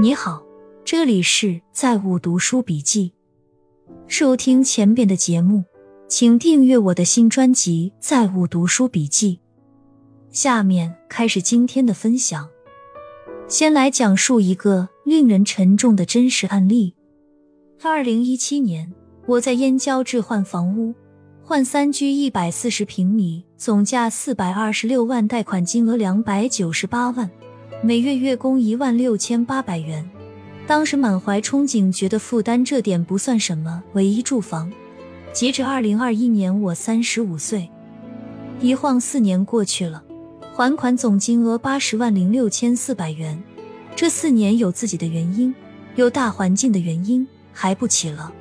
[0.00, 0.40] 你好，
[0.84, 3.14] 这里是在物读书笔记。
[4.06, 5.64] 收听前边的节目，
[6.06, 9.36] 请订阅我的新专辑《在物读书笔记》。
[10.30, 12.48] 下面开始今天的分享。
[13.48, 16.94] 先来讲述一个令人沉重的真实案例。
[17.82, 18.94] 二零一七年，
[19.26, 20.94] 我在燕郊置换房屋，
[21.42, 27.28] 换三居一百四十平米，总价四百二十六万，贷款金额两百九十八万。
[27.80, 30.04] 每月月供一万六千八百元，
[30.66, 33.84] 当时满怀憧憬，觉得负担这点不算什么。
[33.92, 34.72] 唯一住房，
[35.32, 37.70] 截止二零二一年，我三十五岁，
[38.60, 40.02] 一晃四年过去了，
[40.52, 43.40] 还款总金额八十万零六千四百元。
[43.94, 45.54] 这四年有自己的原因，
[45.94, 48.32] 有大环境的原因，还不起了。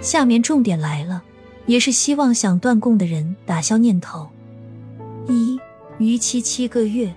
[0.00, 1.24] 下面重点来了，
[1.66, 4.28] 也是希望想断供的人打消念头。
[5.26, 5.58] 一
[5.98, 7.12] 逾期七个月。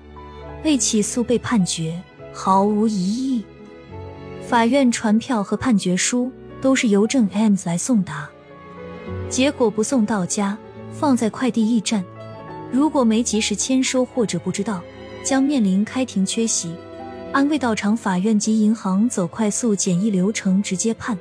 [0.64, 2.02] 被起诉、被判决，
[2.34, 3.44] 毫无疑义。
[4.48, 6.32] 法院传票和判决书
[6.62, 8.30] 都是邮政 M 来送达，
[9.30, 10.58] 结果不送到家，
[10.92, 12.04] 放在快递驿站。
[12.72, 14.82] 如果没及时签收或者不知道，
[15.24, 16.74] 将面临开庭缺席。
[17.34, 21.18] 安慰到场法院及银行走快速简易流程直接判。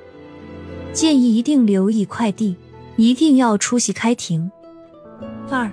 [0.93, 2.57] 建议一定留意快递，
[2.97, 4.51] 一定要出席开庭。
[5.51, 5.71] 二。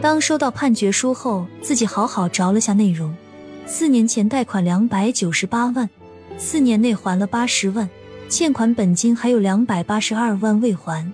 [0.00, 3.14] 当收到判决书后，自己好好找了下内容。
[3.66, 5.88] 四年前贷款两百九十八万，
[6.36, 7.88] 四年内还了八十万，
[8.28, 11.10] 欠款本金还有两百八十二万未还，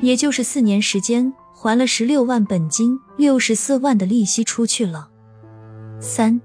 [0.00, 5.08] 也就是四年时间还了十六万本金，六十四万的利息出去了。
[5.98, 6.40] 三，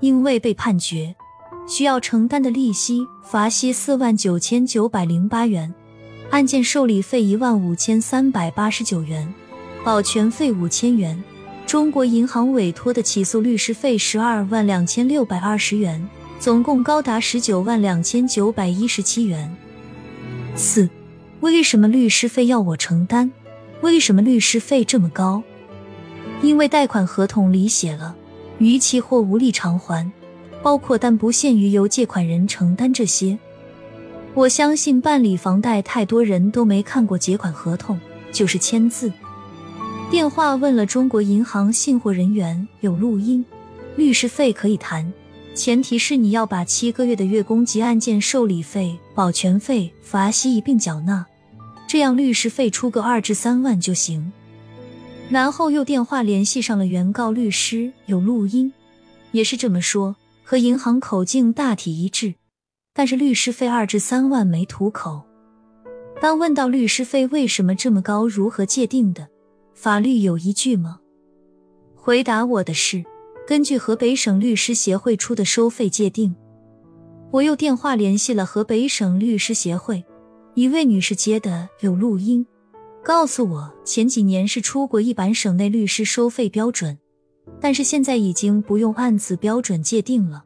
[0.00, 1.16] 因为被判决，
[1.66, 5.74] 需要承担的利息、罚息四万九千九百零八元，
[6.30, 9.32] 案件受理费一万五千三百八十九元。
[9.88, 11.18] 保全费五千元，
[11.64, 16.06] 中国银行委托的起诉律师费十二万两千六百二十元，
[16.38, 19.50] 总共高达十九万两千九百一十七元。
[20.54, 20.90] 四，
[21.40, 23.30] 为什么律师费要我承担？
[23.80, 25.42] 为什么律师费这么高？
[26.42, 28.14] 因为贷款合同里写了，
[28.58, 30.12] 逾期或无力偿还，
[30.62, 33.38] 包括但不限于由借款人承担这些。
[34.34, 37.98] 我相信办理房贷太多人都没看过结款合同，
[38.30, 39.10] 就是签字。
[40.10, 43.44] 电话问了中国银行信货人员，有录音，
[43.94, 45.12] 律师费可以谈，
[45.54, 51.26] 前提是你要把七个月的月供及案件受理费、保全费、罚息一并缴纳，
[51.86, 54.32] 这样律师费出个二至三万就行。
[55.28, 58.72] 然后又电话联系上了原告律师，有录音，
[59.32, 62.34] 也是这么说，和银行口径大体一致，
[62.94, 65.20] 但是律师费二至三万没吐口。
[66.18, 69.28] 当问到律师费为什么这么高，如何界定的？
[69.80, 70.98] 法律有依据吗？
[71.94, 73.04] 回答我的是，
[73.46, 76.34] 根据河北省律师协会出的收费界定。
[77.30, 80.04] 我又电话联系了河北省律师协会
[80.54, 82.44] 一位女士接的有录音，
[83.04, 86.98] 告诉我前几年是出过一版省内律师收费标准，
[87.60, 90.42] 但是现在已经不用按此标准界定了，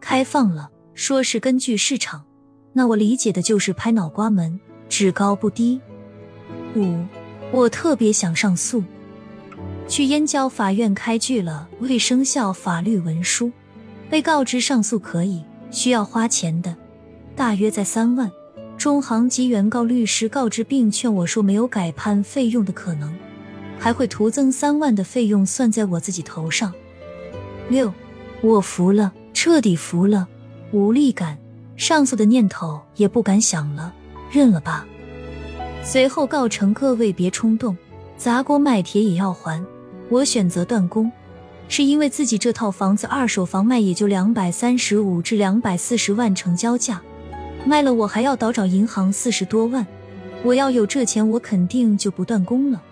[0.00, 2.24] 开放了，说是根据市场。
[2.72, 4.58] 那我理解的就是拍脑瓜门，
[4.88, 5.78] 只高不低。
[6.74, 7.04] 五。
[7.52, 8.82] 我特别想上诉，
[9.88, 13.50] 去燕郊法院开具了未生效法律文书，
[14.08, 16.76] 被告知上诉可以，需要花钱的，
[17.34, 18.30] 大约在三万。
[18.78, 23.14] 中行及原告律师告知并劝我说没有改判费用的可能，
[23.78, 26.72] 还会徒增三万的费用算在我自己头上。
[27.68, 27.92] 六，
[28.40, 30.26] 我服了，彻底服了，
[30.70, 31.36] 无力感，
[31.76, 33.92] 上诉的念头也不敢想了，
[34.30, 34.86] 认了吧。
[35.82, 37.76] 随后告成各位别冲动，
[38.16, 39.64] 砸锅卖铁也要还。
[40.08, 41.10] 我选择断供，
[41.68, 47.00] 是因为自己这套房子二手房卖也就两百三十五至两百四十万成交价，
[47.64, 49.86] 卖了我还要倒找银行四十多万。
[50.42, 52.82] 我要有这钱，我肯定就不断供了。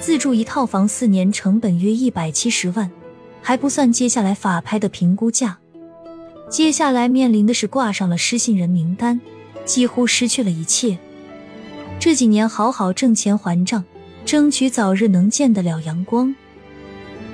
[0.00, 2.90] 自住一套房四年成本约一百七十万，
[3.40, 5.58] 还不算接下来法拍的评估价。
[6.48, 9.20] 接下来面临的是挂上了失信人名单，
[9.64, 10.98] 几乎失去了一切。
[12.04, 13.84] 这几年好好挣钱还账，
[14.24, 16.34] 争取早日能见得了阳光。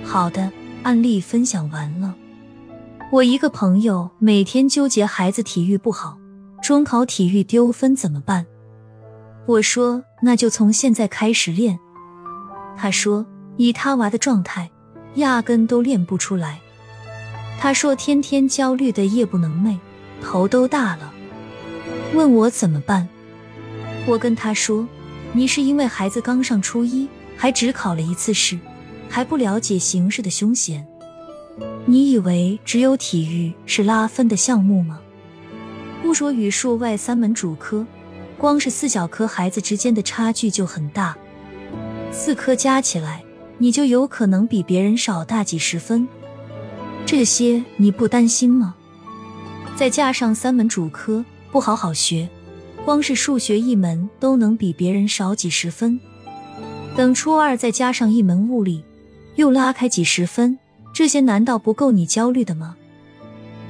[0.05, 2.15] 好的，案例分享完了。
[3.11, 6.19] 我一个朋友每天纠结孩子体育不好，
[6.63, 8.45] 中考体育丢分怎么办？
[9.47, 11.79] 我说那就从现在开始练。
[12.77, 13.25] 他说
[13.57, 14.71] 以他娃的状态，
[15.15, 16.61] 压根都练不出来。
[17.59, 19.79] 他说天天焦虑的夜不能寐，
[20.23, 21.11] 头都大了。
[22.13, 23.09] 问我怎么办？
[24.09, 24.89] 我跟他说
[25.35, 27.07] ：“你是因为孩子刚上初一，
[27.37, 28.59] 还只考了一次试，
[29.07, 30.87] 还不了解形势的凶险。
[31.85, 34.99] 你以为只有体育是拉分的项目吗？
[36.01, 37.87] 不说语数外三门主科，
[38.39, 41.15] 光是四小科孩子之间的差距就很大，
[42.11, 43.23] 四科加起来，
[43.59, 46.09] 你就有可能比别人少大几十分。
[47.05, 48.75] 这些你不担心吗？
[49.77, 51.23] 再加上三门主科
[51.53, 52.27] 不好好学，
[52.89, 56.01] 光是数学一门都能比别人少几十分。
[56.97, 58.83] 等初二再加上一门物理，
[59.35, 60.59] 又拉开几十分。
[60.95, 62.79] 这些难道不够你焦虑的吗？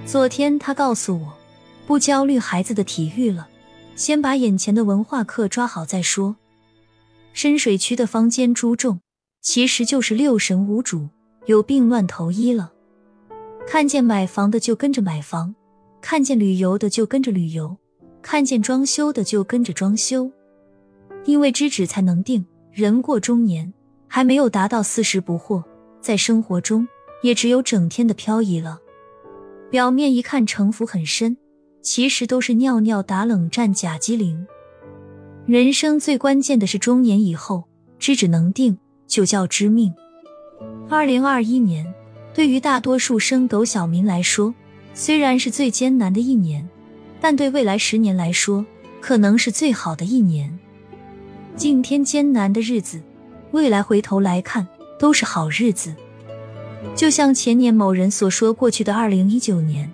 [0.07, 1.33] 昨天他告诉我，
[1.85, 3.49] 不焦虑孩子的体育了，
[3.97, 6.37] 先把眼前的文化课抓好再说。
[7.33, 9.01] 深水区的坊间诸众，
[9.43, 11.09] 其实就是六神无主，
[11.47, 12.71] 有病乱投医了。
[13.67, 15.57] 看见买房的就跟着买房，
[16.01, 17.77] 看见旅游的就跟着旅游，
[18.23, 20.31] 看见装修的就跟着装修。
[21.25, 23.73] 因为知止才能定，人过中年
[24.07, 25.63] 还没有达到四十不惑，
[26.01, 26.87] 在生活中。
[27.21, 28.79] 也只有整天的漂移了。
[29.73, 31.37] 表面一看城府很深，
[31.83, 34.47] 其实都是尿尿打冷战假机灵。
[35.45, 37.65] 人生最关键的是中年以后，
[37.99, 38.79] 知止能定
[39.09, 39.93] 就叫知命。
[40.89, 41.93] 二零二一年
[42.33, 44.55] 对于大多数升斗小民来说，
[44.95, 46.69] 虽然是最艰难的一年，
[47.21, 48.65] 但对未来十年来说，
[49.01, 50.59] 可能是最好的一年。
[51.57, 53.01] 今天艰难的日子，
[53.51, 54.67] 未来回头来看
[54.99, 55.95] 都是好日子。
[56.95, 59.91] 就像前年某人所说，过去的二零一九年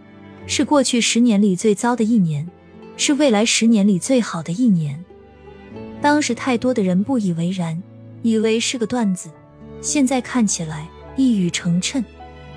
[0.46, 2.46] 是过去十年里最糟的一年，
[2.96, 5.02] 是未来十年里最好的一年。
[6.02, 7.82] 当时太多的人不以为然，
[8.22, 9.30] 以为是个段子，
[9.80, 10.86] 现在看起来
[11.16, 12.04] 一语成谶。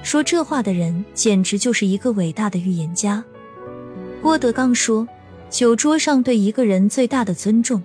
[0.04, 3.24] 说这话的人简直就是一个伟大的预言家。
[4.22, 5.08] 郭德纲说
[5.50, 7.82] ：“酒桌上对一个人最大的尊重，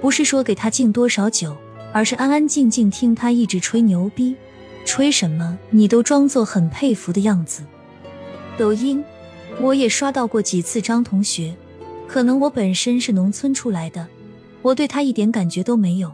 [0.00, 1.56] 不是说给他敬多少酒，
[1.92, 4.34] 而是安安静静听他一直吹牛逼。”
[4.86, 5.58] 吹什么？
[5.70, 7.62] 你都装作很佩服的样子。
[8.58, 9.02] 抖音，
[9.60, 11.54] 我也刷到过几次张同学。
[12.06, 14.06] 可能我本身是农村出来的，
[14.60, 16.12] 我对他一点感觉都没有。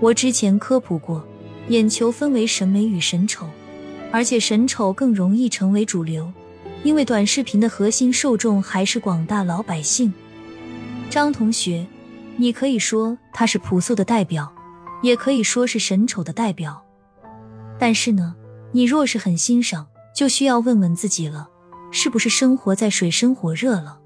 [0.00, 1.22] 我之前科普过，
[1.68, 3.46] 眼球分为审美与审丑，
[4.10, 6.32] 而且审丑更容易成为主流，
[6.82, 10.12] 因为短视频的核心受众还是广大老百姓。
[11.10, 11.86] 张同学，
[12.36, 14.52] 你可以说他是朴素的代表，
[15.02, 16.82] 也可以说是审丑的代表。
[17.78, 18.34] 但是呢，
[18.72, 21.48] 你若是很欣赏，就需要问问自己了，
[21.90, 23.98] 是不是生活在水深火热了？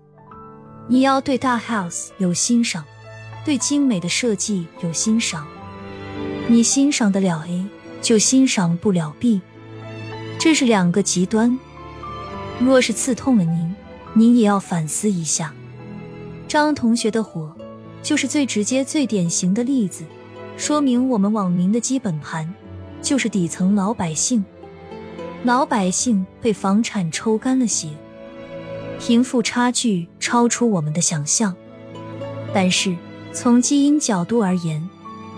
[0.89, 2.85] 你要对大 house 有欣赏，
[3.45, 5.47] 对精美的设计有欣赏，
[6.49, 7.65] 你欣赏得了 A，
[8.03, 9.41] 就欣赏不了 B，
[10.39, 11.57] 这是两个极端。
[12.61, 13.75] 若是刺痛了您，
[14.13, 15.53] 您也要反思一下。
[16.47, 17.57] 张同学的火，
[18.03, 20.05] 就是最直接、最典型的例子，
[20.59, 22.53] 说明我们网民的基本盘。
[23.03, 24.45] 就是底层老百姓，
[25.43, 27.89] 老百姓被房产抽干了血，
[28.99, 31.57] 贫富差距超出我们的想象。
[32.53, 32.95] 但是
[33.33, 34.87] 从基因角度而言，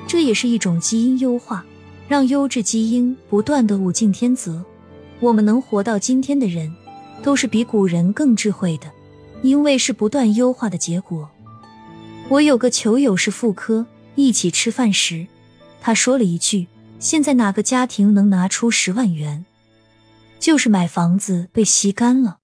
[0.09, 1.65] 这也是一种基因优化，
[2.09, 4.65] 让优质基因不断的物竞天择。
[5.21, 6.75] 我们能活到今天的人，
[7.23, 8.91] 都是比古人更智慧的，
[9.43, 11.31] 因为是不断优化的结果。
[12.29, 15.27] 我有个球友是妇科，一起吃饭时，
[15.81, 16.67] 他说了一句。
[16.99, 19.45] 现在哪个家庭能拿出十万元？
[20.39, 22.39] 就是买房子被吸干了。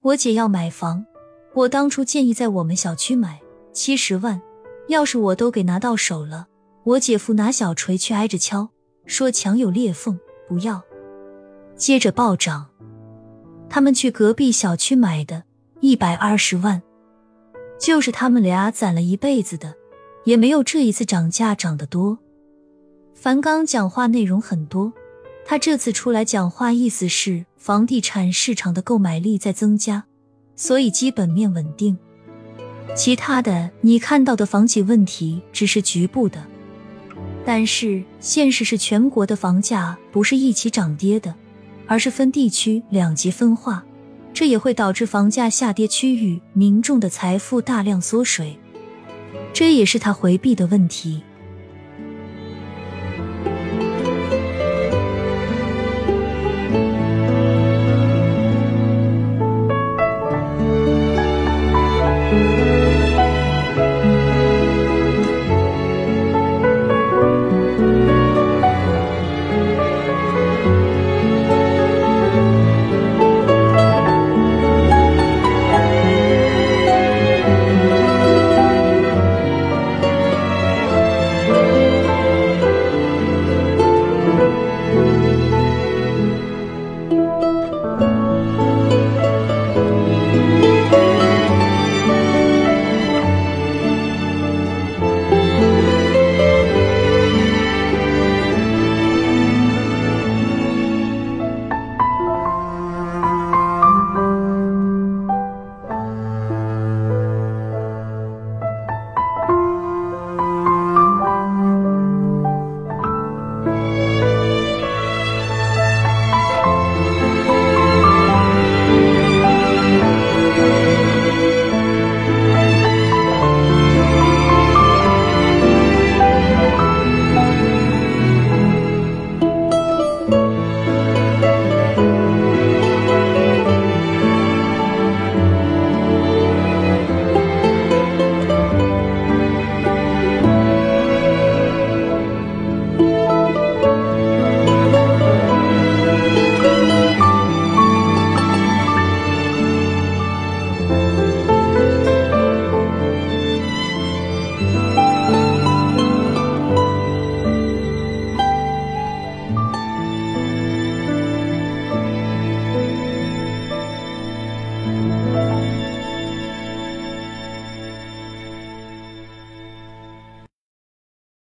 [0.00, 1.04] 我姐要买房，
[1.52, 3.38] 我当初建议在我们小区买
[3.74, 4.40] 七十万。
[4.88, 6.46] 要是我都给拿到手了，
[6.84, 8.70] 我姐夫拿小锤去挨着敲，
[9.04, 10.82] 说墙有裂缝，不要。
[11.76, 12.68] 接着暴涨，
[13.68, 15.42] 他们去隔壁小区买的，
[15.80, 16.80] 一百二十万，
[17.78, 19.74] 就是他们俩攒了一辈子的，
[20.24, 22.18] 也没有这一次涨价涨得多。
[23.14, 24.92] 樊刚讲话内容很多，
[25.44, 30.04] 他这次出来讲话，意思是房地产市场的购买力在增加，
[30.54, 31.96] 所以基本面稳定。
[32.94, 36.42] 其他的你看到的房企问题只是局部的，
[37.44, 41.34] 但是现实是全国的房价不是一起涨跌的，
[41.86, 43.84] 而是分地区两极分化，
[44.32, 48.58] 这也会导致房价下跌区域民众的财富大量缩水，
[49.52, 51.22] 这也是他回避的问题。